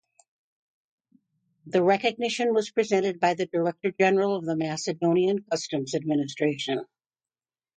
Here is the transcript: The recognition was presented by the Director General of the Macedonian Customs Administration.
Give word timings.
The 1.67 1.83
recognition 1.83 2.55
was 2.55 2.71
presented 2.71 3.19
by 3.19 3.35
the 3.35 3.45
Director 3.45 3.91
General 3.91 4.35
of 4.35 4.45
the 4.45 4.55
Macedonian 4.55 5.43
Customs 5.43 5.93
Administration. 5.93 6.87